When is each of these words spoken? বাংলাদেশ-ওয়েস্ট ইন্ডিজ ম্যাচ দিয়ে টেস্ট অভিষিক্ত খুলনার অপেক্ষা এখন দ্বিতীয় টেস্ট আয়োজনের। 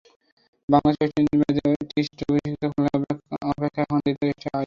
বাংলাদেশ-ওয়েস্ট 0.69 1.15
ইন্ডিজ 1.19 1.37
ম্যাচ 1.41 1.55
দিয়ে 1.57 1.75
টেস্ট 1.91 2.19
অভিষিক্ত 2.29 2.63
খুলনার 2.71 2.95
অপেক্ষা 3.51 3.79
এখন 3.83 3.97
দ্বিতীয় 3.97 4.27
টেস্ট 4.29 4.43
আয়োজনের। 4.45 4.59